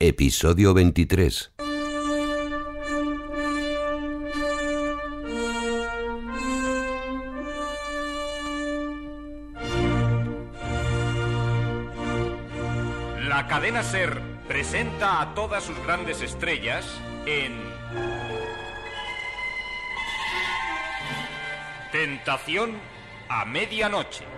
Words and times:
Episodio 0.00 0.74
23. 0.74 1.50
La 13.26 13.48
cadena 13.48 13.82
Ser 13.82 14.22
presenta 14.46 15.20
a 15.20 15.34
todas 15.34 15.64
sus 15.64 15.76
grandes 15.84 16.22
estrellas 16.22 16.86
en 17.26 17.60
Tentación 21.90 22.74
a 23.28 23.44
medianoche. 23.44 24.37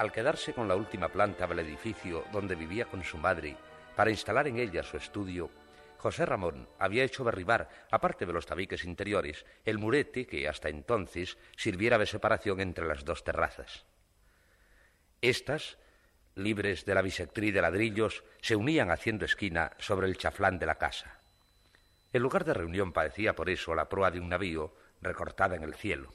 Al 0.00 0.12
quedarse 0.12 0.54
con 0.54 0.66
la 0.66 0.76
última 0.76 1.10
planta 1.10 1.46
del 1.46 1.58
edificio 1.58 2.24
donde 2.32 2.54
vivía 2.54 2.86
con 2.86 3.04
su 3.04 3.18
madre 3.18 3.54
para 3.94 4.08
instalar 4.08 4.48
en 4.48 4.58
ella 4.58 4.82
su 4.82 4.96
estudio, 4.96 5.50
José 5.98 6.24
Ramón 6.24 6.66
había 6.78 7.04
hecho 7.04 7.22
derribar, 7.22 7.68
aparte 7.90 8.24
de 8.24 8.32
los 8.32 8.46
tabiques 8.46 8.86
interiores, 8.86 9.44
el 9.66 9.76
murete 9.76 10.26
que 10.26 10.48
hasta 10.48 10.70
entonces 10.70 11.36
sirviera 11.54 11.98
de 11.98 12.06
separación 12.06 12.60
entre 12.60 12.88
las 12.88 13.04
dos 13.04 13.24
terrazas. 13.24 13.84
Estas, 15.20 15.76
libres 16.34 16.86
de 16.86 16.94
la 16.94 17.02
bisectriz 17.02 17.52
de 17.52 17.60
ladrillos, 17.60 18.24
se 18.40 18.56
unían 18.56 18.90
haciendo 18.90 19.26
esquina 19.26 19.72
sobre 19.76 20.06
el 20.06 20.16
chaflán 20.16 20.58
de 20.58 20.64
la 20.64 20.76
casa. 20.76 21.20
El 22.10 22.22
lugar 22.22 22.46
de 22.46 22.54
reunión 22.54 22.94
parecía 22.94 23.34
por 23.34 23.50
eso 23.50 23.74
la 23.74 23.90
proa 23.90 24.10
de 24.10 24.20
un 24.20 24.30
navío 24.30 24.74
recortada 25.02 25.56
en 25.56 25.62
el 25.62 25.74
cielo, 25.74 26.14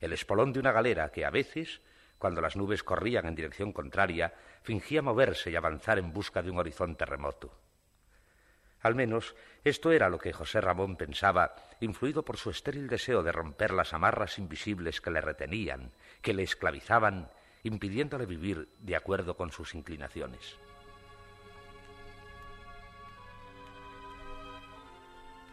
el 0.00 0.12
espolón 0.12 0.52
de 0.52 0.58
una 0.58 0.72
galera 0.72 1.12
que 1.12 1.24
a 1.24 1.30
veces, 1.30 1.80
cuando 2.20 2.42
las 2.42 2.54
nubes 2.54 2.82
corrían 2.82 3.24
en 3.24 3.34
dirección 3.34 3.72
contraria, 3.72 4.34
fingía 4.62 5.00
moverse 5.00 5.50
y 5.50 5.56
avanzar 5.56 5.98
en 5.98 6.12
busca 6.12 6.42
de 6.42 6.50
un 6.50 6.58
horizonte 6.58 7.06
remoto. 7.06 7.50
Al 8.82 8.94
menos 8.94 9.34
esto 9.64 9.90
era 9.90 10.10
lo 10.10 10.18
que 10.18 10.34
José 10.34 10.60
Ramón 10.60 10.96
pensaba, 10.96 11.54
influido 11.80 12.22
por 12.22 12.36
su 12.36 12.50
estéril 12.50 12.88
deseo 12.88 13.22
de 13.22 13.32
romper 13.32 13.72
las 13.72 13.94
amarras 13.94 14.38
invisibles 14.38 15.00
que 15.00 15.10
le 15.10 15.22
retenían, 15.22 15.92
que 16.20 16.34
le 16.34 16.42
esclavizaban, 16.42 17.30
impidiéndole 17.62 18.26
vivir 18.26 18.68
de 18.80 18.96
acuerdo 18.96 19.34
con 19.34 19.50
sus 19.50 19.74
inclinaciones. 19.74 20.58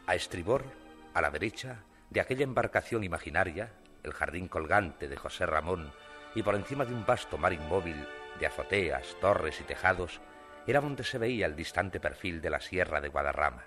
A 0.05 0.15
estribor, 0.15 0.65
a 1.13 1.21
la 1.21 1.31
derecha, 1.31 1.85
de 2.09 2.19
aquella 2.19 2.43
embarcación 2.43 3.05
imaginaria, 3.05 3.71
el 4.03 4.11
jardín 4.11 4.49
colgante 4.49 5.07
de 5.07 5.15
José 5.15 5.45
Ramón, 5.45 5.93
y 6.35 6.43
por 6.43 6.55
encima 6.55 6.85
de 6.85 6.93
un 6.93 7.05
vasto 7.05 7.37
mar 7.37 7.53
inmóvil 7.53 8.07
de 8.39 8.45
azoteas, 8.45 9.15
torres 9.19 9.59
y 9.61 9.63
tejados, 9.63 10.21
era 10.65 10.81
donde 10.81 11.03
se 11.03 11.17
veía 11.17 11.45
el 11.45 11.55
distante 11.55 11.99
perfil 11.99 12.41
de 12.41 12.49
la 12.49 12.59
sierra 12.59 13.01
de 13.01 13.07
Guadarrama. 13.07 13.63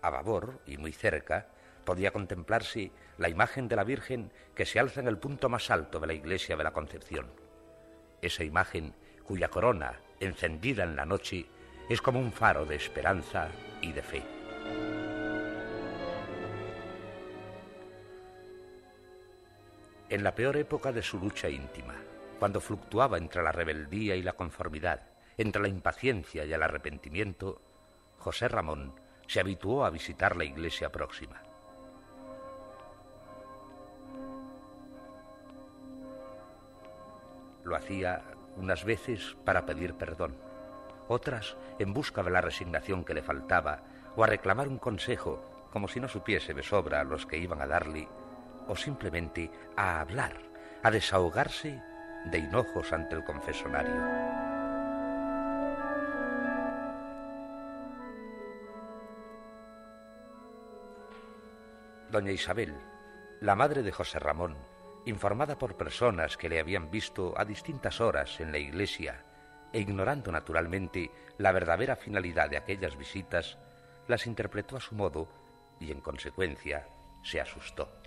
A 0.00 0.10
babor, 0.10 0.60
y 0.66 0.76
muy 0.78 0.92
cerca, 0.92 1.48
podía 1.84 2.12
contemplarse 2.12 2.92
la 3.18 3.28
imagen 3.28 3.68
de 3.68 3.76
la 3.76 3.84
Virgen 3.84 4.32
que 4.54 4.66
se 4.66 4.78
alza 4.78 5.00
en 5.00 5.08
el 5.08 5.18
punto 5.18 5.48
más 5.48 5.70
alto 5.70 5.98
de 6.00 6.06
la 6.06 6.14
iglesia 6.14 6.56
de 6.56 6.64
la 6.64 6.72
Concepción. 6.72 7.30
Esa 8.22 8.44
imagen 8.44 8.94
cuya 9.24 9.48
corona, 9.48 10.00
encendida 10.20 10.84
en 10.84 10.96
la 10.96 11.04
noche, 11.04 11.46
es 11.88 12.00
como 12.00 12.20
un 12.20 12.32
faro 12.32 12.64
de 12.64 12.76
esperanza 12.76 13.48
y 13.80 13.92
de 13.92 14.02
fe. 14.02 14.22
En 20.08 20.22
la 20.22 20.36
peor 20.36 20.56
época 20.56 20.92
de 20.92 21.02
su 21.02 21.18
lucha 21.18 21.48
íntima, 21.48 21.94
cuando 22.38 22.60
fluctuaba 22.60 23.18
entre 23.18 23.42
la 23.42 23.50
rebeldía 23.50 24.14
y 24.14 24.22
la 24.22 24.34
conformidad, 24.34 25.00
entre 25.36 25.60
la 25.60 25.66
impaciencia 25.66 26.44
y 26.44 26.52
el 26.52 26.62
arrepentimiento, 26.62 27.60
José 28.18 28.46
Ramón 28.46 28.94
se 29.26 29.40
habituó 29.40 29.84
a 29.84 29.90
visitar 29.90 30.36
la 30.36 30.44
iglesia 30.44 30.92
próxima. 30.92 31.42
Lo 37.64 37.74
hacía 37.74 38.22
unas 38.54 38.84
veces 38.84 39.36
para 39.44 39.66
pedir 39.66 39.94
perdón, 39.94 40.36
otras 41.08 41.56
en 41.80 41.92
busca 41.92 42.22
de 42.22 42.30
la 42.30 42.40
resignación 42.40 43.04
que 43.04 43.14
le 43.14 43.22
faltaba 43.22 43.82
o 44.14 44.22
a 44.22 44.28
reclamar 44.28 44.68
un 44.68 44.78
consejo, 44.78 45.42
como 45.72 45.88
si 45.88 45.98
no 45.98 46.06
supiese 46.06 46.54
de 46.54 46.62
sobra 46.62 47.00
a 47.00 47.04
los 47.04 47.26
que 47.26 47.38
iban 47.38 47.60
a 47.60 47.66
darle, 47.66 48.08
o 48.68 48.76
simplemente 48.76 49.50
a 49.76 50.00
hablar, 50.00 50.34
a 50.82 50.90
desahogarse 50.90 51.82
de 52.26 52.38
hinojos 52.38 52.92
ante 52.92 53.14
el 53.14 53.24
confesonario. 53.24 53.94
Doña 62.10 62.32
Isabel, 62.32 62.74
la 63.40 63.54
madre 63.54 63.82
de 63.82 63.92
José 63.92 64.18
Ramón, 64.18 64.56
informada 65.06 65.58
por 65.58 65.76
personas 65.76 66.36
que 66.36 66.48
le 66.48 66.60
habían 66.60 66.90
visto 66.90 67.34
a 67.36 67.44
distintas 67.44 68.00
horas 68.00 68.40
en 68.40 68.52
la 68.52 68.58
iglesia 68.58 69.24
e 69.72 69.80
ignorando 69.80 70.32
naturalmente 70.32 71.10
la 71.38 71.52
verdadera 71.52 71.96
finalidad 71.96 72.48
de 72.48 72.56
aquellas 72.56 72.96
visitas, 72.96 73.58
las 74.08 74.26
interpretó 74.26 74.76
a 74.76 74.80
su 74.80 74.94
modo 74.94 75.28
y 75.80 75.92
en 75.92 76.00
consecuencia 76.00 76.88
se 77.22 77.40
asustó. 77.40 78.05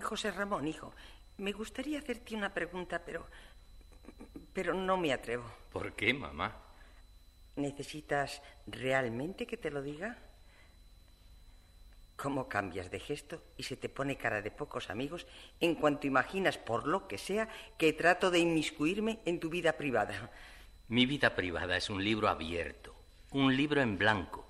José 0.00 0.30
Ramón, 0.30 0.66
hijo, 0.66 0.92
me 1.38 1.52
gustaría 1.52 1.98
hacerte 1.98 2.34
una 2.34 2.52
pregunta, 2.52 3.02
pero 3.04 3.26
pero 4.52 4.74
no 4.74 4.96
me 4.96 5.12
atrevo. 5.12 5.44
¿Por 5.72 5.92
qué, 5.92 6.12
mamá? 6.12 6.52
¿Necesitas 7.54 8.42
realmente 8.66 9.46
que 9.46 9.56
te 9.56 9.70
lo 9.70 9.82
diga? 9.82 10.18
¿Cómo 12.16 12.48
cambias 12.48 12.90
de 12.90 12.98
gesto 12.98 13.40
y 13.56 13.62
se 13.62 13.76
te 13.76 13.88
pone 13.88 14.16
cara 14.16 14.42
de 14.42 14.50
pocos 14.50 14.90
amigos 14.90 15.28
en 15.60 15.76
cuanto 15.76 16.08
imaginas, 16.08 16.58
por 16.58 16.88
lo 16.88 17.06
que 17.06 17.18
sea, 17.18 17.48
que 17.78 17.92
trato 17.92 18.32
de 18.32 18.40
inmiscuirme 18.40 19.20
en 19.24 19.38
tu 19.38 19.48
vida 19.48 19.74
privada? 19.74 20.32
Mi 20.88 21.06
vida 21.06 21.36
privada 21.36 21.76
es 21.76 21.88
un 21.88 22.02
libro 22.02 22.28
abierto, 22.28 22.96
un 23.30 23.56
libro 23.56 23.80
en 23.80 23.96
blanco. 23.96 24.44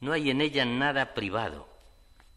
No 0.00 0.12
hay 0.12 0.28
en 0.28 0.42
ella 0.42 0.66
nada 0.66 1.14
privado. 1.14 1.66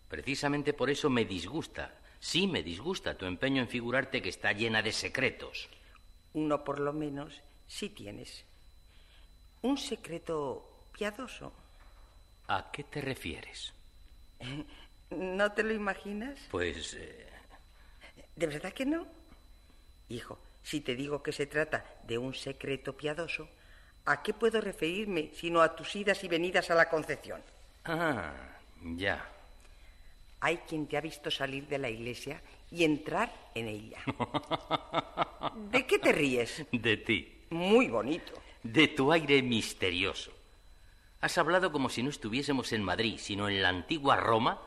Precisamente 0.08 0.74
por 0.74 0.90
eso 0.90 1.10
me 1.10 1.26
disgusta, 1.26 1.97
sí 2.20 2.48
me 2.48 2.64
disgusta 2.64 3.18
tu 3.18 3.26
empeño 3.26 3.62
en 3.62 3.68
figurarte 3.68 4.22
que 4.22 4.30
está 4.30 4.52
llena 4.52 4.82
de 4.82 4.92
secretos. 4.92 5.70
Uno 6.34 6.64
por 6.64 6.80
lo 6.80 6.94
menos 6.94 7.42
sí 7.68 7.90
tienes. 7.90 8.46
Un 9.62 9.78
secreto 9.78 10.88
piadoso. 10.92 11.54
¿A 12.48 12.72
qué 12.72 12.84
te 12.84 13.02
refieres? 13.02 13.74
¿No 15.10 15.52
te 15.54 15.64
lo 15.64 15.74
imaginas? 15.74 16.40
Pues... 16.52 16.94
eh, 16.94 17.28
¿De 18.36 18.48
verdad 18.48 18.74
que 18.74 18.86
no? 18.86 19.08
Hijo, 20.10 20.40
si 20.64 20.82
te 20.82 20.96
digo 20.96 21.24
que 21.24 21.32
se 21.32 21.48
trata 21.48 21.86
de 22.04 22.18
un 22.18 22.34
secreto 22.34 22.96
piadoso, 22.96 23.50
¿A 24.08 24.24
qué 24.24 24.34
puedo 24.34 24.62
referirme 24.62 25.32
sino 25.34 25.62
a 25.62 25.76
tus 25.76 25.94
idas 25.98 26.24
y 26.24 26.30
venidas 26.30 26.72
a 26.72 26.76
la 26.76 26.88
Concepción? 26.88 27.42
Ah, 27.84 28.34
ya. 28.96 29.30
Hay 30.40 30.58
quien 30.58 30.88
te 30.88 30.98
ha 30.98 31.02
visto 31.02 31.32
salir 31.32 31.68
de 31.68 31.78
la 31.78 31.90
iglesia 31.90 32.42
y 32.72 32.84
entrar 32.84 33.34
en 33.56 33.68
ella. 33.68 34.00
¿De 35.72 35.86
qué 35.86 35.98
te 36.00 36.12
ríes? 36.12 36.66
De 36.72 36.98
ti. 36.98 37.46
Muy 37.50 37.88
bonito. 37.88 38.34
De 38.62 38.88
tu 38.88 39.12
aire 39.12 39.42
misterioso. 39.42 40.32
Has 41.22 41.38
hablado 41.38 41.72
como 41.72 41.90
si 41.90 42.04
no 42.04 42.10
estuviésemos 42.10 42.72
en 42.74 42.84
Madrid, 42.84 43.18
sino 43.18 43.50
en 43.50 43.62
la 43.62 43.70
antigua 43.70 44.18
Roma 44.18 44.62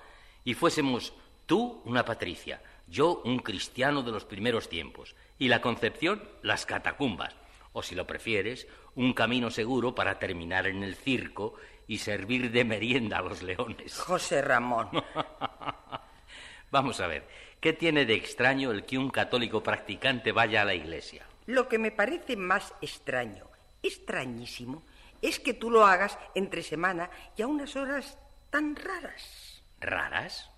y 0.45 0.55
fuésemos 0.55 1.13
tú 1.47 1.81
una 1.85 2.05
patricia, 2.05 2.63
yo 2.89 3.23
un 3.25 3.39
cristiano 3.39 4.03
de 4.03 4.11
los 4.11 4.25
primeros 4.25 4.69
tiempos 4.69 5.15
y 5.39 5.49
la 5.49 5.61
Concepción 5.61 6.23
las 6.43 6.67
catacumbas, 6.67 7.37
o 7.73 7.83
si 7.83 7.95
lo 7.95 8.07
prefieres, 8.07 8.67
un 8.97 9.13
camino 9.13 9.51
seguro 9.51 9.95
para 9.95 10.19
terminar 10.19 10.67
en 10.67 10.83
el 10.83 10.97
circo 10.97 11.55
y 11.91 11.99
servir 11.99 12.53
de 12.53 12.65
merienda 12.65 13.19
a 13.19 13.23
los 13.23 13.43
leones. 13.43 13.99
José 13.99 14.43
Ramón. 14.43 14.91
Vamos 16.71 17.01
a 17.01 17.09
ver, 17.09 17.27
¿qué 17.61 17.73
tiene 17.73 18.07
de 18.07 18.15
extraño 18.15 18.71
el 18.71 18.85
que 18.85 18.97
un 18.97 19.11
católico 19.11 19.61
practicante 19.61 20.31
vaya 20.31 20.63
a 20.63 20.65
la 20.65 20.75
iglesia? 20.75 21.27
Lo 21.47 21.67
que 21.67 21.81
me 21.81 21.91
parece 21.91 22.37
más 22.37 22.73
extraño, 22.81 23.51
extrañísimo, 23.83 24.85
es 25.21 25.41
que 25.41 25.53
tú 25.53 25.69
lo 25.69 25.85
hagas 25.85 26.17
entre 26.37 26.63
semana 26.63 27.11
y 27.37 27.43
a 27.43 27.49
unas 27.49 27.75
horas 27.75 28.17
tan 28.51 28.77
raras. 28.77 29.61
¿Raras? 29.81 30.49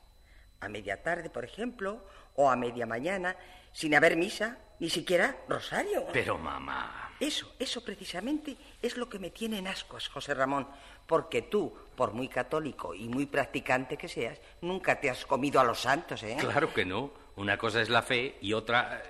A 0.60 0.68
media 0.68 1.02
tarde, 1.02 1.30
por 1.30 1.46
ejemplo, 1.46 2.06
o 2.34 2.50
a 2.50 2.56
media 2.56 2.84
mañana, 2.84 3.36
sin 3.72 3.94
haber 3.94 4.18
misa, 4.18 4.58
ni 4.80 4.90
siquiera 4.90 5.34
rosario. 5.48 6.08
Pero 6.12 6.36
mamá. 6.36 7.11
Eso, 7.22 7.54
eso 7.60 7.84
precisamente 7.84 8.56
es 8.82 8.96
lo 8.96 9.08
que 9.08 9.20
me 9.20 9.30
tiene 9.30 9.58
en 9.58 9.68
ascuas, 9.68 10.08
José 10.08 10.34
Ramón, 10.34 10.66
porque 11.06 11.42
tú, 11.42 11.72
por 11.94 12.14
muy 12.14 12.26
católico 12.26 12.96
y 12.96 13.06
muy 13.06 13.26
practicante 13.26 13.96
que 13.96 14.08
seas, 14.08 14.40
nunca 14.60 14.98
te 14.98 15.08
has 15.08 15.24
comido 15.24 15.60
a 15.60 15.64
los 15.64 15.82
santos, 15.82 16.24
¿eh? 16.24 16.36
Claro 16.40 16.74
que 16.74 16.84
no. 16.84 17.12
Una 17.36 17.56
cosa 17.56 17.80
es 17.80 17.90
la 17.90 18.02
fe 18.02 18.38
y 18.40 18.54
otra... 18.54 19.04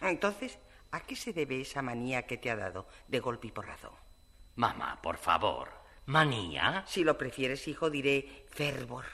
Entonces, 0.00 0.58
¿a 0.92 1.00
qué 1.00 1.14
se 1.14 1.34
debe 1.34 1.60
esa 1.60 1.82
manía 1.82 2.26
que 2.26 2.38
te 2.38 2.50
ha 2.50 2.56
dado 2.56 2.88
de 3.06 3.20
golpe 3.20 3.48
y 3.48 3.52
porrazo? 3.52 3.94
Mamá, 4.56 4.98
por 5.02 5.18
favor. 5.18 5.68
¿Manía? 6.06 6.84
Si 6.86 7.04
lo 7.04 7.18
prefieres, 7.18 7.68
hijo, 7.68 7.90
diré 7.90 8.46
fervor. 8.48 9.04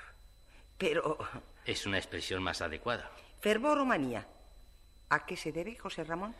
Pero... 0.79 1.19
Es 1.65 1.87
una 1.87 1.99
expresión 1.99 2.41
más 2.41 2.63
adecuada. 2.63 3.11
¿Fervor 3.41 3.81
o 3.81 3.85
manía? 3.85 4.29
¿A 5.09 5.27
qué 5.27 5.37
se 5.37 5.51
debe, 5.51 5.75
José 5.75 6.05
Ramón? 6.05 6.37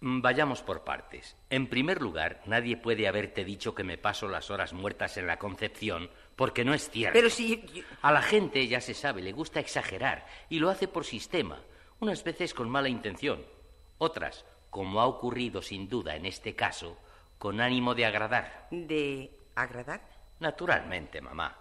Mm, 0.00 0.20
Vayamos 0.20 0.62
por 0.62 0.84
partes. 0.84 1.36
En 1.48 1.68
primer 1.68 2.02
lugar, 2.02 2.42
nadie 2.46 2.76
puede 2.76 3.08
haberte 3.08 3.44
dicho 3.44 3.74
que 3.74 3.84
me 3.84 3.96
paso 3.98 4.28
las 4.28 4.50
horas 4.50 4.72
muertas 4.72 5.16
en 5.16 5.26
la 5.26 5.38
Concepción, 5.38 6.10
porque 6.36 6.64
no 6.64 6.74
es 6.74 6.90
cierto. 6.90 7.14
Pero 7.14 7.30
si... 7.30 7.64
A 8.02 8.12
la 8.12 8.22
gente, 8.22 8.66
ya 8.68 8.80
se 8.80 8.94
sabe, 8.94 9.22
le 9.22 9.32
gusta 9.32 9.60
exagerar, 9.60 10.26
y 10.50 10.58
lo 10.58 10.68
hace 10.68 10.86
por 10.86 11.04
sistema, 11.04 11.60
unas 12.00 12.22
veces 12.24 12.52
con 12.52 12.68
mala 12.68 12.90
intención, 12.90 13.42
otras, 13.96 14.44
como 14.68 15.00
ha 15.00 15.06
ocurrido 15.06 15.62
sin 15.62 15.88
duda 15.88 16.14
en 16.14 16.26
este 16.26 16.54
caso, 16.54 16.98
con 17.38 17.62
ánimo 17.62 17.94
de 17.94 18.04
agradar. 18.04 18.68
¿De 18.70 19.30
agradar? 19.54 20.02
Naturalmente, 20.40 21.22
mamá. 21.22 21.56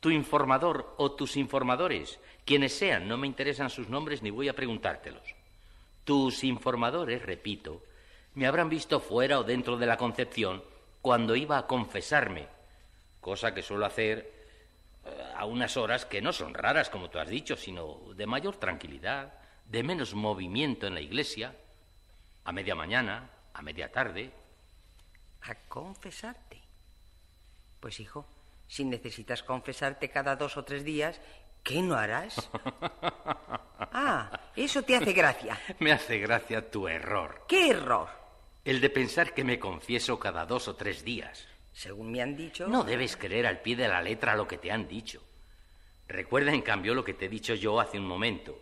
Tu 0.00 0.10
informador 0.10 0.94
o 0.98 1.12
tus 1.12 1.36
informadores, 1.36 2.18
quienes 2.44 2.76
sean, 2.76 3.06
no 3.06 3.16
me 3.16 3.28
interesan 3.28 3.70
sus 3.70 3.88
nombres 3.88 4.22
ni 4.22 4.30
voy 4.30 4.48
a 4.48 4.56
preguntártelos. 4.56 5.35
Tus 6.06 6.44
informadores, 6.44 7.20
repito, 7.20 7.82
me 8.34 8.46
habrán 8.46 8.68
visto 8.68 9.00
fuera 9.00 9.40
o 9.40 9.42
dentro 9.42 9.76
de 9.76 9.86
la 9.86 9.96
Concepción 9.96 10.62
cuando 11.02 11.34
iba 11.34 11.58
a 11.58 11.66
confesarme, 11.66 12.46
cosa 13.20 13.52
que 13.52 13.60
suelo 13.60 13.86
hacer 13.86 14.32
eh, 15.04 15.32
a 15.34 15.46
unas 15.46 15.76
horas 15.76 16.06
que 16.06 16.22
no 16.22 16.32
son 16.32 16.54
raras, 16.54 16.90
como 16.90 17.10
tú 17.10 17.18
has 17.18 17.28
dicho, 17.28 17.56
sino 17.56 18.14
de 18.14 18.24
mayor 18.24 18.54
tranquilidad, 18.54 19.34
de 19.64 19.82
menos 19.82 20.14
movimiento 20.14 20.86
en 20.86 20.94
la 20.94 21.00
iglesia, 21.00 21.56
a 22.44 22.52
media 22.52 22.76
mañana, 22.76 23.28
a 23.52 23.60
media 23.62 23.90
tarde. 23.90 24.30
A 25.42 25.56
confesarte. 25.66 26.62
Pues 27.80 27.98
hijo, 27.98 28.28
si 28.68 28.84
necesitas 28.84 29.42
confesarte 29.42 30.08
cada 30.08 30.36
dos 30.36 30.56
o 30.56 30.62
tres 30.62 30.84
días, 30.84 31.20
¿qué 31.66 31.82
no 31.82 31.96
harás? 31.96 32.48
Ah, 33.98 34.50
eso 34.54 34.82
te 34.82 34.96
hace 34.96 35.12
gracia. 35.12 35.58
Me 35.78 35.92
hace 35.92 36.18
gracia 36.18 36.70
tu 36.70 36.88
error. 36.88 37.44
¡Qué 37.48 37.70
error! 37.70 38.08
El 38.64 38.80
de 38.80 38.90
pensar 38.90 39.32
que 39.32 39.44
me 39.44 39.58
confieso 39.58 40.18
cada 40.18 40.44
dos 40.44 40.68
o 40.68 40.76
tres 40.76 41.04
días. 41.04 41.46
Según 41.72 42.10
me 42.10 42.20
han 42.20 42.36
dicho... 42.36 42.66
No 42.68 42.84
debes 42.84 43.16
creer 43.16 43.46
al 43.46 43.60
pie 43.60 43.76
de 43.76 43.88
la 43.88 44.02
letra 44.02 44.36
lo 44.36 44.46
que 44.46 44.58
te 44.58 44.70
han 44.70 44.88
dicho. 44.88 45.22
Recuerda, 46.08 46.52
en 46.52 46.62
cambio, 46.62 46.94
lo 46.94 47.04
que 47.04 47.14
te 47.14 47.26
he 47.26 47.28
dicho 47.28 47.54
yo 47.54 47.80
hace 47.80 47.98
un 47.98 48.06
momento. 48.06 48.58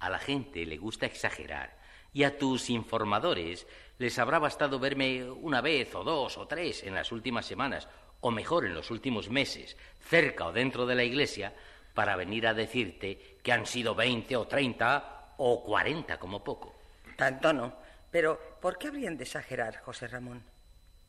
A 0.00 0.10
la 0.10 0.18
gente 0.18 0.64
le 0.66 0.78
gusta 0.78 1.06
exagerar 1.06 1.78
y 2.12 2.24
a 2.24 2.38
tus 2.38 2.70
informadores 2.70 3.66
les 3.98 4.18
habrá 4.18 4.38
bastado 4.38 4.78
verme 4.78 5.30
una 5.30 5.60
vez 5.60 5.94
o 5.94 6.02
dos 6.02 6.38
o 6.38 6.46
tres 6.46 6.82
en 6.84 6.94
las 6.94 7.12
últimas 7.12 7.46
semanas, 7.46 7.88
o 8.20 8.30
mejor 8.30 8.64
en 8.64 8.74
los 8.74 8.90
últimos 8.90 9.28
meses, 9.28 9.76
cerca 10.00 10.46
o 10.46 10.52
dentro 10.52 10.86
de 10.86 10.94
la 10.94 11.04
iglesia, 11.04 11.54
para 11.96 12.14
venir 12.14 12.46
a 12.46 12.52
decirte 12.52 13.38
que 13.42 13.52
han 13.52 13.64
sido 13.64 13.94
veinte 13.94 14.36
o 14.36 14.46
treinta 14.46 15.32
o 15.38 15.64
cuarenta 15.64 16.18
como 16.18 16.44
poco. 16.44 16.76
Tanto 17.16 17.54
no. 17.54 17.72
Pero, 18.10 18.38
¿por 18.60 18.76
qué 18.76 18.88
habrían 18.88 19.16
de 19.16 19.24
exagerar, 19.24 19.80
José 19.80 20.06
Ramón? 20.06 20.44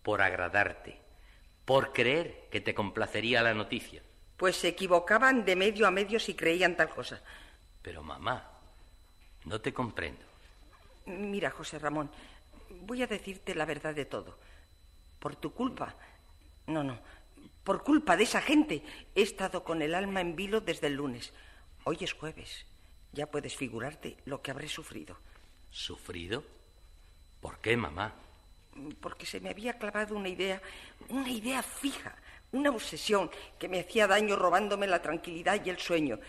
Por 0.01 0.21
agradarte, 0.21 0.97
por 1.65 1.91
creer 1.91 2.47
que 2.49 2.61
te 2.61 2.73
complacería 2.73 3.43
la 3.43 3.53
noticia. 3.53 4.01
Pues 4.37 4.55
se 4.55 4.69
equivocaban 4.69 5.43
de 5.43 5.57
medio 5.57 5.85
a 5.87 5.91
medio 5.91 6.21
si 6.21 6.35
creían 6.35 6.77
tal 6.77 6.87
cosa. 6.87 7.21
Pero 7.81 8.01
mamá, 8.01 8.49
no 9.43 9.59
te 9.59 9.73
comprendo. 9.73 10.23
Mira, 11.05 11.51
José 11.51 11.79
Ramón, 11.79 12.09
voy 12.69 13.03
a 13.03 13.07
decirte 13.07 13.53
la 13.55 13.65
verdad 13.65 13.93
de 13.93 14.05
todo. 14.05 14.37
Por 15.19 15.35
tu 15.35 15.51
culpa. 15.53 15.95
No, 16.67 16.81
no. 16.81 16.97
Por 17.67 17.83
culpa 17.83 18.15
de 18.15 18.23
esa 18.23 18.39
gente 18.41 18.81
he 19.13 19.21
estado 19.21 19.65
con 19.65 19.81
el 19.81 19.93
alma 19.93 20.21
en 20.21 20.37
vilo 20.37 20.61
desde 20.61 20.87
el 20.87 20.93
lunes. 20.93 21.33
Hoy 21.83 21.97
es 21.99 22.13
jueves. 22.13 22.65
Ya 23.11 23.25
puedes 23.27 23.57
figurarte 23.57 24.15
lo 24.23 24.41
que 24.41 24.51
habré 24.51 24.69
sufrido. 24.69 25.17
¿Sufrido? 25.69 26.45
¿Por 27.41 27.57
qué, 27.59 27.75
mamá? 27.75 28.13
Porque 29.01 29.25
se 29.25 29.41
me 29.41 29.49
había 29.49 29.77
clavado 29.77 30.15
una 30.15 30.29
idea, 30.29 30.61
una 31.09 31.29
idea 31.29 31.61
fija, 31.61 32.15
una 32.53 32.69
obsesión 32.69 33.29
que 33.59 33.67
me 33.67 33.81
hacía 33.81 34.07
daño 34.07 34.37
robándome 34.37 34.87
la 34.87 35.01
tranquilidad 35.01 35.59
y 35.65 35.69
el 35.69 35.77
sueño. 35.77 36.21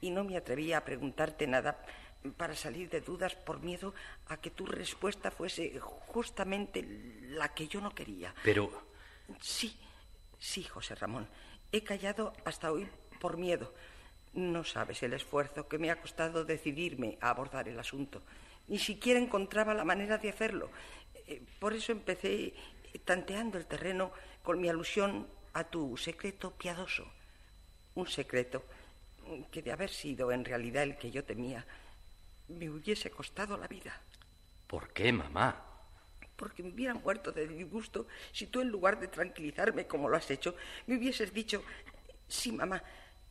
Y 0.00 0.08
no 0.08 0.24
me 0.24 0.38
atrevía 0.38 0.78
a 0.78 0.84
preguntarte 0.86 1.46
nada 1.46 1.84
para 2.38 2.56
salir 2.56 2.88
de 2.88 3.02
dudas 3.02 3.34
por 3.34 3.60
miedo 3.60 3.92
a 4.28 4.38
que 4.38 4.48
tu 4.48 4.64
respuesta 4.64 5.30
fuese 5.30 5.78
justamente 5.80 6.82
la 7.28 7.52
que 7.52 7.68
yo 7.68 7.82
no 7.82 7.94
quería. 7.94 8.34
Pero 8.42 8.88
Sí, 9.40 9.76
sí, 10.38 10.62
José 10.64 10.94
Ramón. 10.94 11.28
He 11.72 11.82
callado 11.82 12.32
hasta 12.44 12.72
hoy 12.72 12.88
por 13.20 13.36
miedo. 13.36 13.72
No 14.34 14.64
sabes 14.64 15.02
el 15.02 15.12
esfuerzo 15.12 15.68
que 15.68 15.78
me 15.78 15.90
ha 15.90 16.00
costado 16.00 16.44
decidirme 16.44 17.18
a 17.20 17.30
abordar 17.30 17.68
el 17.68 17.78
asunto. 17.78 18.22
Ni 18.68 18.78
siquiera 18.78 19.18
encontraba 19.18 19.74
la 19.74 19.84
manera 19.84 20.18
de 20.18 20.28
hacerlo. 20.30 20.70
Eh, 21.26 21.42
Por 21.58 21.72
eso 21.72 21.92
empecé 21.92 22.54
tanteando 23.04 23.58
el 23.58 23.66
terreno 23.66 24.12
con 24.42 24.60
mi 24.60 24.68
alusión 24.68 25.26
a 25.54 25.64
tu 25.64 25.96
secreto 25.96 26.52
piadoso. 26.52 27.10
Un 27.94 28.06
secreto 28.06 28.64
que 29.50 29.62
de 29.62 29.72
haber 29.72 29.90
sido 29.90 30.32
en 30.32 30.44
realidad 30.44 30.84
el 30.84 30.96
que 30.96 31.10
yo 31.10 31.24
temía, 31.24 31.66
me 32.48 32.70
hubiese 32.70 33.10
costado 33.10 33.56
la 33.56 33.68
vida. 33.68 34.00
¿por 34.66 34.92
qué, 34.92 35.10
mamá? 35.12 35.64
Porque 36.38 36.62
me 36.62 36.70
hubiera 36.70 36.94
muerto 36.94 37.32
de 37.32 37.48
disgusto 37.48 38.06
si 38.30 38.46
tú, 38.46 38.60
en 38.60 38.68
lugar 38.68 39.00
de 39.00 39.08
tranquilizarme 39.08 39.88
como 39.88 40.08
lo 40.08 40.16
has 40.16 40.30
hecho, 40.30 40.54
me 40.86 40.96
hubieses 40.96 41.34
dicho, 41.34 41.64
sí, 42.28 42.52
mamá, 42.52 42.80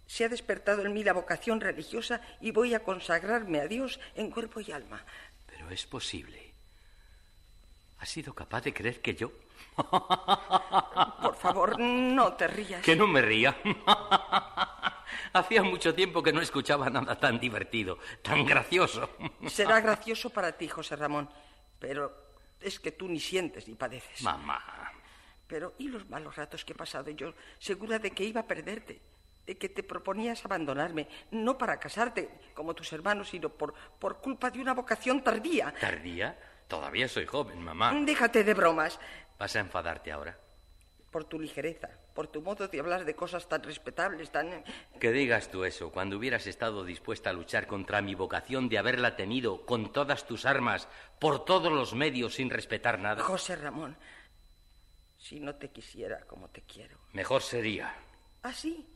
se 0.05 0.25
ha 0.25 0.29
despertado 0.29 0.85
en 0.85 0.93
mí 0.93 1.05
la 1.05 1.13
vocación 1.13 1.61
religiosa 1.61 2.19
y 2.41 2.51
voy 2.51 2.73
a 2.73 2.83
consagrarme 2.83 3.61
a 3.61 3.67
Dios 3.67 3.97
en 4.13 4.29
cuerpo 4.29 4.59
y 4.59 4.73
alma. 4.73 5.05
Pero 5.45 5.69
es 5.69 5.85
posible. 5.85 6.53
¿Has 7.99 8.09
sido 8.09 8.33
capaz 8.33 8.65
de 8.65 8.73
creer 8.73 9.01
que 9.01 9.15
yo? 9.15 9.31
Por 9.77 11.35
favor, 11.35 11.79
no 11.79 12.33
te 12.33 12.47
rías. 12.47 12.83
Que 12.83 12.97
no 12.97 13.07
me 13.07 13.21
ría. 13.21 13.55
Hacía 15.33 15.63
mucho 15.63 15.95
tiempo 15.95 16.21
que 16.21 16.33
no 16.33 16.41
escuchaba 16.41 16.89
nada 16.89 17.17
tan 17.17 17.39
divertido, 17.39 17.99
tan 18.21 18.45
gracioso. 18.45 19.09
Será 19.47 19.79
gracioso 19.79 20.29
para 20.29 20.51
ti, 20.51 20.67
José 20.67 20.97
Ramón, 20.97 21.29
pero 21.79 22.26
es 22.61 22.79
que 22.79 22.91
tú 22.91 23.07
ni 23.07 23.19
sientes 23.19 23.67
ni 23.67 23.75
padeces. 23.75 24.21
Mamá. 24.21 24.91
Pero, 25.47 25.73
¿y 25.77 25.87
los 25.87 26.09
malos 26.09 26.35
ratos 26.35 26.65
que 26.65 26.73
he 26.73 26.75
pasado 26.75 27.09
yo, 27.11 27.33
segura 27.57 27.99
de 27.99 28.11
que 28.11 28.23
iba 28.23 28.41
a 28.41 28.47
perderte? 28.47 28.99
De 29.45 29.57
que 29.57 29.69
te 29.69 29.81
proponías 29.81 30.43
abandonarme, 30.43 31.07
no 31.31 31.57
para 31.57 31.79
casarte 31.79 32.29
como 32.53 32.73
tus 32.73 32.91
hermanos, 32.91 33.29
sino 33.29 33.49
por, 33.49 33.73
por 33.97 34.19
culpa 34.19 34.51
de 34.51 34.59
una 34.59 34.73
vocación 34.73 35.23
tardía. 35.23 35.73
¿Tardía? 35.79 36.37
Todavía 36.67 37.07
soy 37.07 37.25
joven, 37.25 37.61
mamá. 37.63 37.93
Déjate 37.93 38.43
de 38.43 38.53
bromas. 38.53 38.99
¿Vas 39.39 39.55
a 39.55 39.59
enfadarte 39.59 40.11
ahora? 40.11 40.37
Por 41.17 41.25
tu 41.25 41.39
ligereza, 41.39 41.89
por 42.13 42.27
tu 42.27 42.43
modo 42.43 42.67
de 42.67 42.79
hablar 42.79 43.03
de 43.03 43.15
cosas 43.15 43.49
tan 43.49 43.63
respetables, 43.63 44.29
tan... 44.29 44.63
Que 44.99 45.11
digas 45.11 45.49
tú 45.49 45.63
eso, 45.63 45.91
cuando 45.91 46.15
hubieras 46.15 46.45
estado 46.45 46.85
dispuesta 46.85 47.31
a 47.31 47.33
luchar 47.33 47.65
contra 47.65 48.03
mi 48.03 48.13
vocación 48.13 48.69
de 48.69 48.77
haberla 48.77 49.15
tenido 49.15 49.65
con 49.65 49.91
todas 49.91 50.27
tus 50.27 50.45
armas, 50.45 50.87
por 51.17 51.43
todos 51.43 51.71
los 51.71 51.95
medios, 51.95 52.35
sin 52.35 52.51
respetar 52.51 52.99
nada. 52.99 53.23
José 53.23 53.55
Ramón, 53.55 53.97
si 55.17 55.39
no 55.39 55.55
te 55.55 55.71
quisiera 55.71 56.19
como 56.27 56.49
te 56.49 56.61
quiero. 56.61 56.99
Mejor 57.13 57.41
sería. 57.41 57.95
¿Ah, 58.43 58.53
sí? 58.53 58.87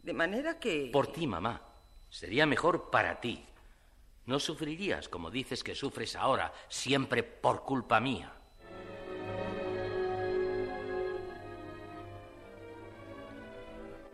De 0.00 0.12
manera 0.12 0.60
que... 0.60 0.90
Por 0.92 1.08
ti, 1.08 1.26
mamá. 1.26 1.60
Sería 2.08 2.46
mejor 2.46 2.88
para 2.88 3.20
ti. 3.20 3.44
No 4.26 4.38
sufrirías 4.38 5.08
como 5.08 5.28
dices 5.28 5.64
que 5.64 5.74
sufres 5.74 6.14
ahora, 6.14 6.54
siempre 6.68 7.24
por 7.24 7.64
culpa 7.64 7.98
mía. 7.98 8.32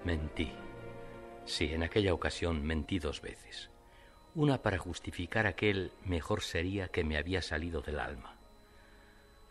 Mentí. 0.05 0.53
Sí, 1.45 1.73
en 1.73 1.83
aquella 1.83 2.15
ocasión 2.15 2.63
mentí 2.63 2.99
dos 2.99 3.21
veces. 3.21 3.71
Una 4.35 4.63
para 4.63 4.79
justificar 4.79 5.47
aquel 5.47 5.93
mejor 6.05 6.43
sería 6.43 6.89
que 6.89 7.05
me 7.05 7.19
había 7.19 7.43
salido 7.43 7.83
del 7.83 7.99
alma. 7.99 8.37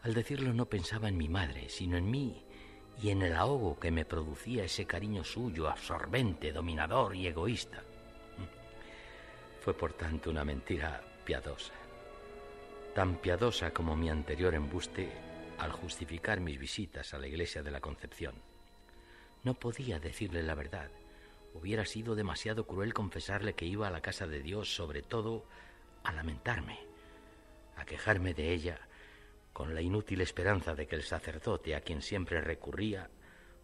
Al 0.01 0.13
decirlo 0.13 0.53
no 0.53 0.65
pensaba 0.67 1.09
en 1.09 1.17
mi 1.17 1.27
madre, 1.29 1.69
sino 1.69 1.97
en 1.97 2.09
mí 2.09 2.45
y 3.01 3.09
en 3.09 3.21
el 3.21 3.35
ahogo 3.35 3.79
que 3.79 3.91
me 3.91 4.05
producía 4.05 4.63
ese 4.63 4.85
cariño 4.85 5.23
suyo, 5.23 5.69
absorbente, 5.69 6.51
dominador 6.51 7.15
y 7.15 7.27
egoísta. 7.27 7.83
Fue 9.61 9.73
por 9.73 9.93
tanto 9.93 10.29
una 10.29 10.45
mentira 10.45 11.01
piadosa, 11.25 11.73
tan 12.95 13.17
piadosa 13.17 13.71
como 13.71 13.95
mi 13.95 14.09
anterior 14.09 14.55
embuste 14.55 15.11
al 15.57 15.71
justificar 15.71 16.39
mis 16.39 16.57
visitas 16.57 17.13
a 17.13 17.19
la 17.19 17.27
iglesia 17.27 17.61
de 17.61 17.71
la 17.71 17.81
Concepción. 17.81 18.48
No 19.43 19.53
podía 19.53 19.99
decirle 19.99 20.43
la 20.43 20.55
verdad. 20.55 20.89
Hubiera 21.53 21.85
sido 21.85 22.15
demasiado 22.15 22.67
cruel 22.67 22.93
confesarle 22.93 23.55
que 23.55 23.65
iba 23.65 23.87
a 23.87 23.91
la 23.91 24.01
casa 24.01 24.27
de 24.27 24.41
Dios, 24.41 24.73
sobre 24.75 25.01
todo 25.01 25.45
a 26.03 26.11
lamentarme, 26.13 26.79
a 27.75 27.85
quejarme 27.85 28.33
de 28.33 28.53
ella, 28.53 28.79
con 29.53 29.73
la 29.73 29.81
inútil 29.81 30.21
esperanza 30.21 30.75
de 30.75 30.87
que 30.87 30.95
el 30.95 31.03
sacerdote 31.03 31.75
a 31.75 31.81
quien 31.81 32.01
siempre 32.01 32.41
recurría 32.41 33.09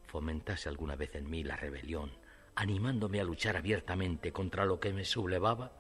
fomentase 0.07 0.69
alguna 0.69 0.95
vez 0.95 1.15
en 1.15 1.29
mí 1.29 1.43
la 1.43 1.57
rebelión, 1.57 2.11
animándome 2.55 3.19
a 3.19 3.23
luchar 3.23 3.57
abiertamente 3.57 4.31
contra 4.31 4.65
lo 4.65 4.79
que 4.79 4.93
me 4.93 5.03
sublevaba, 5.03 5.73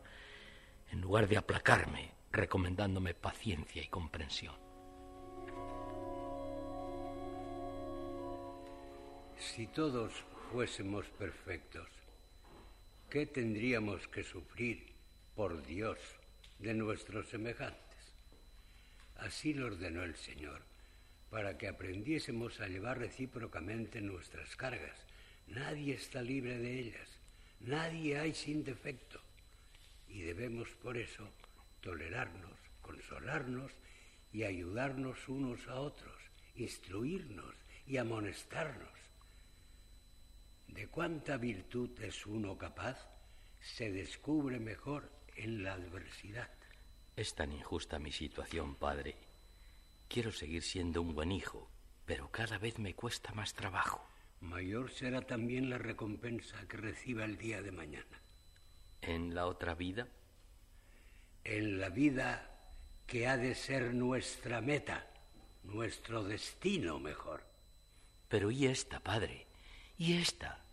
en 0.91 1.01
lugar 1.01 1.27
de 1.27 1.37
aplacarme, 1.37 2.11
recomendándome 2.31 3.13
paciencia 3.13 3.81
y 3.81 3.87
comprensión. 3.87 4.64
Si 9.37 9.67
todos 9.67 10.13
fuésemos 10.51 11.05
perfectos, 11.07 11.87
¿qué 13.09 13.25
tendríamos 13.25 14.07
que 14.07 14.23
sufrir 14.23 14.93
por 15.35 15.65
Dios 15.65 15.99
de 16.59 16.73
nuestros 16.73 17.27
semejantes? 17.27 18.13
Así 19.17 19.53
lo 19.53 19.67
ordenó 19.67 20.03
el 20.03 20.15
Señor, 20.15 20.61
para 21.29 21.57
que 21.57 21.67
aprendiésemos 21.67 22.61
a 22.61 22.67
llevar 22.67 22.99
recíprocamente 22.99 23.99
nuestras 24.01 24.55
cargas. 24.55 24.97
Nadie 25.47 25.95
está 25.95 26.21
libre 26.21 26.57
de 26.57 26.79
ellas, 26.79 27.09
nadie 27.59 28.17
hay 28.17 28.33
sin 28.33 28.63
defecto. 28.63 29.19
Y 30.07 30.21
debemos 30.21 30.69
por 30.81 30.97
eso 30.97 31.27
tolerarnos, 31.81 32.57
consolarnos 32.81 33.71
y 34.31 34.43
ayudarnos 34.43 35.27
unos 35.27 35.67
a 35.67 35.75
otros, 35.75 36.21
instruirnos 36.55 37.53
y 37.85 37.97
amonestarnos 37.97 39.04
de 40.75 40.87
cuánta 40.87 41.37
virtud 41.37 41.89
es 42.01 42.25
uno 42.25 42.57
capaz 42.57 43.07
se 43.61 43.91
descubre 43.91 44.59
mejor 44.59 45.09
en 45.37 45.63
la 45.63 45.73
adversidad. 45.73 46.49
Es 47.15 47.33
tan 47.33 47.53
injusta 47.53 47.97
mi 47.97 48.11
situación, 48.11 48.75
padre. 48.75 49.15
Quiero 50.09 50.33
seguir 50.33 50.63
siendo 50.63 51.01
un 51.01 51.15
buen 51.15 51.31
hijo, 51.31 51.69
pero 52.05 52.29
cada 52.29 52.57
vez 52.57 52.77
me 52.77 52.93
cuesta 52.93 53.33
más 53.33 53.53
trabajo. 53.53 54.05
Mayor 54.41 54.91
será 54.91 55.21
también 55.21 55.69
la 55.69 55.77
recompensa 55.77 56.67
que 56.67 56.77
reciba 56.77 57.23
el 57.23 57.37
día 57.37 57.61
de 57.61 57.71
mañana. 57.71 58.21
¿En 59.01 59.33
la 59.33 59.47
otra 59.47 59.75
vida? 59.75 60.09
En 61.45 61.79
la 61.79 61.89
vida 61.89 62.51
que 63.07 63.27
ha 63.27 63.37
de 63.37 63.55
ser 63.55 63.93
nuestra 63.93 64.59
meta, 64.59 65.07
nuestro 65.63 66.23
destino 66.23 66.99
mejor. 66.99 67.43
Pero 68.27 68.51
¿y 68.51 68.65
esta, 68.67 68.99
padre? 68.99 69.47
¿Y 69.97 70.17
esta? 70.17 70.64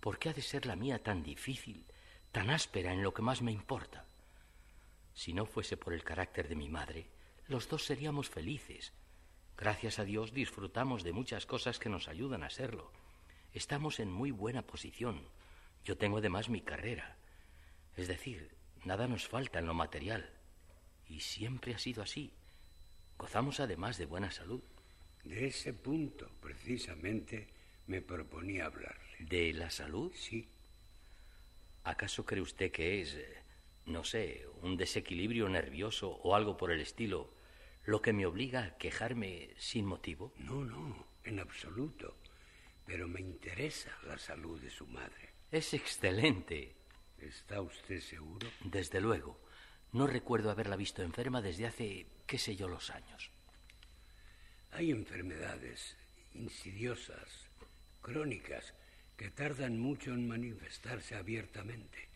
¿Por 0.00 0.18
qué 0.18 0.28
ha 0.28 0.32
de 0.32 0.42
ser 0.42 0.66
la 0.66 0.76
mía 0.76 1.02
tan 1.02 1.22
difícil, 1.22 1.84
tan 2.32 2.50
áspera 2.50 2.92
en 2.92 3.02
lo 3.02 3.12
que 3.12 3.22
más 3.22 3.42
me 3.42 3.52
importa? 3.52 4.06
Si 5.12 5.32
no 5.32 5.46
fuese 5.46 5.76
por 5.76 5.92
el 5.92 6.04
carácter 6.04 6.48
de 6.48 6.54
mi 6.54 6.68
madre, 6.68 7.08
los 7.48 7.68
dos 7.68 7.84
seríamos 7.84 8.28
felices. 8.28 8.92
Gracias 9.56 9.98
a 9.98 10.04
Dios 10.04 10.32
disfrutamos 10.32 11.02
de 11.02 11.12
muchas 11.12 11.46
cosas 11.46 11.80
que 11.80 11.88
nos 11.88 12.06
ayudan 12.06 12.44
a 12.44 12.50
serlo. 12.50 12.92
Estamos 13.52 13.98
en 13.98 14.12
muy 14.12 14.30
buena 14.30 14.62
posición. 14.62 15.26
Yo 15.84 15.96
tengo 15.98 16.18
además 16.18 16.48
mi 16.48 16.60
carrera. 16.60 17.16
Es 17.96 18.06
decir, 18.06 18.54
nada 18.84 19.08
nos 19.08 19.26
falta 19.26 19.58
en 19.58 19.66
lo 19.66 19.74
material. 19.74 20.30
Y 21.08 21.20
siempre 21.20 21.74
ha 21.74 21.78
sido 21.78 22.02
así. 22.02 22.32
Gozamos 23.16 23.58
además 23.58 23.98
de 23.98 24.06
buena 24.06 24.30
salud. 24.30 24.62
De 25.24 25.46
ese 25.46 25.72
punto, 25.72 26.30
precisamente, 26.40 27.48
me 27.88 28.02
proponía 28.02 28.66
hablarle. 28.66 29.16
¿De 29.18 29.52
la 29.52 29.70
salud? 29.70 30.12
Sí. 30.14 30.48
¿Acaso 31.84 32.24
cree 32.24 32.42
usted 32.42 32.70
que 32.70 33.00
es, 33.00 33.14
eh, 33.14 33.42
no 33.86 34.04
sé, 34.04 34.46
un 34.62 34.76
desequilibrio 34.76 35.48
nervioso 35.48 36.10
o 36.10 36.36
algo 36.36 36.56
por 36.56 36.70
el 36.70 36.80
estilo 36.80 37.34
lo 37.84 38.02
que 38.02 38.12
me 38.12 38.26
obliga 38.26 38.64
a 38.64 38.76
quejarme 38.76 39.54
sin 39.56 39.86
motivo? 39.86 40.34
No, 40.36 40.62
no, 40.64 41.06
en 41.24 41.40
absoluto. 41.40 42.18
Pero 42.84 43.08
me 43.08 43.20
interesa 43.20 43.90
la 44.06 44.18
salud 44.18 44.60
de 44.60 44.70
su 44.70 44.86
madre. 44.86 45.30
Es 45.50 45.72
excelente. 45.72 46.76
¿Está 47.18 47.62
usted 47.62 48.00
seguro? 48.00 48.46
Desde 48.64 49.00
luego. 49.00 49.40
No 49.92 50.06
recuerdo 50.06 50.50
haberla 50.50 50.76
visto 50.76 51.02
enferma 51.02 51.40
desde 51.40 51.66
hace, 51.66 52.06
qué 52.26 52.38
sé 52.38 52.54
yo, 52.54 52.68
los 52.68 52.90
años. 52.90 53.30
Hay 54.72 54.90
enfermedades 54.90 55.96
insidiosas, 56.34 57.47
crónicas, 58.02 58.74
que 59.16 59.30
tardan 59.30 59.78
mucho 59.78 60.12
en 60.12 60.28
manifestarse 60.28 61.16
abiertamente. 61.16 62.08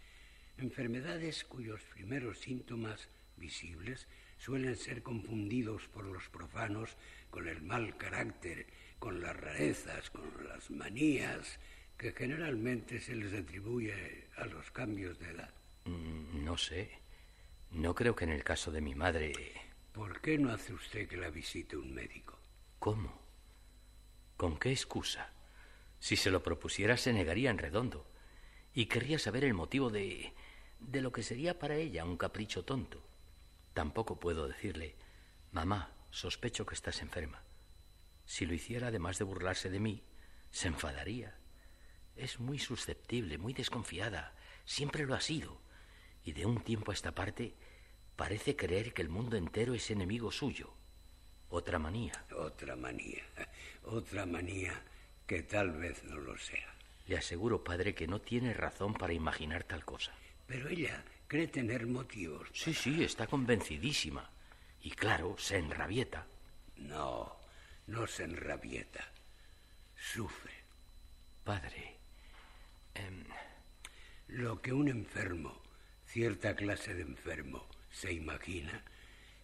Enfermedades 0.58 1.44
cuyos 1.44 1.80
primeros 1.94 2.38
síntomas 2.38 3.08
visibles 3.36 4.06
suelen 4.38 4.76
ser 4.76 5.02
confundidos 5.02 5.88
por 5.88 6.04
los 6.04 6.28
profanos 6.28 6.96
con 7.30 7.48
el 7.48 7.62
mal 7.62 7.96
carácter, 7.96 8.66
con 8.98 9.20
las 9.20 9.36
rarezas, 9.36 10.10
con 10.10 10.30
las 10.48 10.70
manías, 10.70 11.58
que 11.96 12.12
generalmente 12.12 13.00
se 13.00 13.14
les 13.14 13.32
atribuye 13.32 14.28
a 14.36 14.46
los 14.46 14.70
cambios 14.70 15.18
de 15.18 15.30
edad. 15.30 15.54
Mm, 15.84 16.44
no 16.44 16.56
sé. 16.56 16.90
No 17.70 17.94
creo 17.94 18.14
que 18.14 18.24
en 18.24 18.30
el 18.30 18.44
caso 18.44 18.70
de 18.70 18.80
mi 18.80 18.94
madre. 18.94 19.32
¿Por 19.92 20.20
qué 20.20 20.38
no 20.38 20.52
hace 20.52 20.72
usted 20.72 21.08
que 21.08 21.16
la 21.16 21.30
visite 21.30 21.76
un 21.76 21.92
médico? 21.92 22.38
¿Cómo? 22.78 23.20
¿Con 24.36 24.58
qué 24.58 24.70
excusa? 24.70 25.31
Si 26.02 26.16
se 26.16 26.32
lo 26.32 26.42
propusiera 26.42 26.96
se 26.96 27.12
negaría 27.12 27.48
en 27.48 27.58
redondo. 27.58 28.04
Y 28.74 28.86
querría 28.86 29.20
saber 29.20 29.44
el 29.44 29.54
motivo 29.54 29.88
de... 29.88 30.32
de 30.80 31.00
lo 31.00 31.12
que 31.12 31.22
sería 31.22 31.60
para 31.60 31.76
ella 31.76 32.04
un 32.04 32.16
capricho 32.16 32.64
tonto. 32.64 33.00
Tampoco 33.72 34.18
puedo 34.18 34.48
decirle, 34.48 34.96
mamá, 35.52 35.94
sospecho 36.10 36.66
que 36.66 36.74
estás 36.74 37.02
enferma. 37.02 37.44
Si 38.24 38.46
lo 38.46 38.52
hiciera, 38.52 38.88
además 38.88 39.18
de 39.18 39.24
burlarse 39.24 39.70
de 39.70 39.78
mí, 39.78 40.02
se 40.50 40.66
enfadaría. 40.66 41.38
Es 42.16 42.40
muy 42.40 42.58
susceptible, 42.58 43.38
muy 43.38 43.52
desconfiada. 43.52 44.34
Siempre 44.64 45.06
lo 45.06 45.14
ha 45.14 45.20
sido. 45.20 45.60
Y 46.24 46.32
de 46.32 46.46
un 46.46 46.64
tiempo 46.64 46.90
a 46.90 46.94
esta 46.94 47.14
parte 47.14 47.54
parece 48.16 48.56
creer 48.56 48.92
que 48.92 49.02
el 49.02 49.08
mundo 49.08 49.36
entero 49.36 49.72
es 49.72 49.88
enemigo 49.88 50.32
suyo. 50.32 50.74
Otra 51.48 51.78
manía. 51.78 52.26
Otra 52.34 52.74
manía. 52.74 53.22
Otra 53.84 54.26
manía 54.26 54.82
que 55.32 55.44
tal 55.44 55.72
vez 55.72 56.04
no 56.04 56.16
lo 56.16 56.36
sea. 56.36 56.74
Le 57.06 57.16
aseguro, 57.16 57.64
padre, 57.64 57.94
que 57.94 58.06
no 58.06 58.20
tiene 58.20 58.52
razón 58.52 58.92
para 58.92 59.14
imaginar 59.14 59.64
tal 59.64 59.82
cosa. 59.82 60.12
Pero 60.46 60.68
ella 60.68 61.02
cree 61.26 61.46
tener 61.46 61.86
motivos. 61.86 62.50
Sí, 62.52 62.74
sí, 62.74 63.02
está 63.02 63.26
convencidísima. 63.26 64.28
Y 64.82 64.90
claro, 64.90 65.34
se 65.38 65.56
enrabieta. 65.56 66.26
No, 66.76 67.34
no 67.86 68.06
se 68.06 68.24
enrabieta. 68.24 69.10
Sufre. 69.96 70.52
Padre. 71.42 71.96
Em, 72.92 73.24
Lo 74.28 74.60
que 74.60 74.74
un 74.74 74.88
enfermo, 74.88 75.62
cierta 76.04 76.54
clase 76.54 76.92
de 76.92 77.02
enfermo, 77.02 77.70
se 77.90 78.12
imagina, 78.12 78.84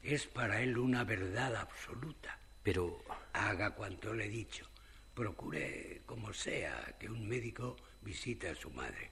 es 0.02 0.26
para 0.26 0.60
él 0.60 0.76
una 0.76 1.04
verdad 1.04 1.56
absoluta. 1.56 2.38
Pero... 2.62 3.02
Haga 3.32 3.70
cuanto 3.70 4.12
le 4.12 4.26
he 4.26 4.28
dicho. 4.28 4.68
Procure, 5.18 6.02
como 6.06 6.32
sea, 6.32 6.94
que 6.96 7.10
un 7.10 7.26
médico 7.26 7.74
visite 8.02 8.50
a 8.50 8.54
su 8.54 8.70
madre. 8.70 9.10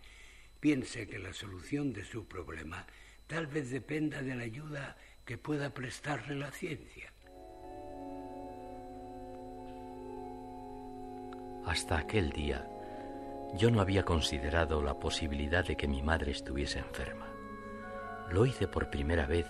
Piense 0.61 1.09
que 1.09 1.19
la 1.19 1.33
solución 1.33 1.93
de 1.93 2.05
su 2.05 2.29
problema 2.29 2.87
tal 3.27 3.49
vez 3.49 3.73
dependa 3.73 4.23
de 4.23 4.37
la 4.37 4.45
ayuda 4.45 4.97
que 5.25 5.37
pueda 5.37 5.75
prestarle 5.75 6.37
la 6.37 6.53
ciencia. 6.53 7.13
Hasta 11.67 11.99
aquel 11.99 12.31
día, 12.31 12.65
yo 13.59 13.73
no 13.73 13.81
había 13.81 14.05
considerado 14.05 14.85
la 14.85 15.01
posibilidad 15.01 15.67
de 15.67 15.77
que 15.77 15.89
mi 15.89 16.05
madre 16.05 16.31
estuviese 16.31 16.79
enferma. 16.79 17.27
Lo 18.31 18.47
hice 18.47 18.69
por 18.69 18.91
primera 18.91 19.27
vez 19.27 19.47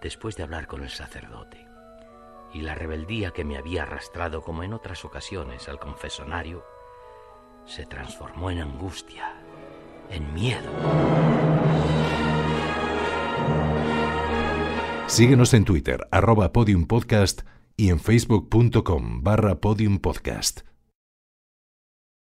después 0.00 0.36
de 0.36 0.44
hablar 0.44 0.68
con 0.68 0.84
el 0.84 0.90
sacerdote. 0.90 1.69
Y 2.52 2.62
la 2.62 2.74
rebeldía 2.74 3.30
que 3.30 3.44
me 3.44 3.56
había 3.56 3.82
arrastrado, 3.82 4.42
como 4.42 4.62
en 4.62 4.72
otras 4.72 5.04
ocasiones, 5.04 5.68
al 5.68 5.78
confesonario, 5.78 6.64
se 7.64 7.86
transformó 7.86 8.50
en 8.50 8.60
angustia, 8.60 9.34
en 10.10 10.34
miedo. 10.34 10.70
Síguenos 15.06 15.54
en 15.54 15.64
Twitter, 15.64 16.06
arroba 16.10 16.52
podiumpodcast 16.52 17.42
y 17.76 17.90
en 17.90 17.98
facebook.com 17.98 19.22
barra 19.22 19.60
podiumpodcast. 19.60 20.69